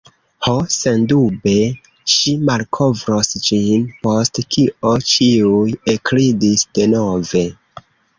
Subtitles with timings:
[0.45, 1.51] Ho, sendube
[2.13, 3.83] ŝi malkovros ĝin.
[4.07, 7.45] Post kio ĉiuj ekridis denove.